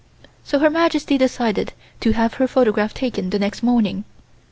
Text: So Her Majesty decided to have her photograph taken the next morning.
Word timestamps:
So 0.43 0.57
Her 0.57 0.71
Majesty 0.71 1.15
decided 1.19 1.73
to 1.99 2.13
have 2.13 2.33
her 2.41 2.47
photograph 2.47 2.91
taken 2.95 3.29
the 3.29 3.37
next 3.37 3.61
morning. 3.61 4.03